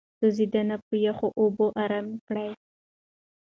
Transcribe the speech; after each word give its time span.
سوځېدنه 0.19 0.75
په 0.87 0.95
يخو 1.05 1.27
اوبو 1.39 1.65
آرام 1.83 2.07
کړئ. 2.27 2.49